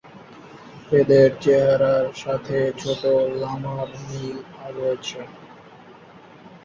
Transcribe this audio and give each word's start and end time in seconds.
এদের 0.91 1.29
চেহারার 1.41 2.05
সাথে 2.15 2.57
ছোট 2.81 3.01
লামার 3.41 3.89
মিল 4.01 4.37
রয়েছে। 4.75 5.19